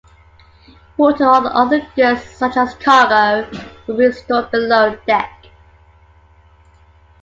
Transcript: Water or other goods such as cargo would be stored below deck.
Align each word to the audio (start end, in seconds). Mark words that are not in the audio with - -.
Water 0.97 1.25
or 1.25 1.55
other 1.55 1.87
goods 1.95 2.23
such 2.23 2.57
as 2.57 2.73
cargo 2.77 3.47
would 3.85 3.97
be 3.99 4.11
stored 4.11 4.49
below 4.49 4.95
deck. 5.05 5.45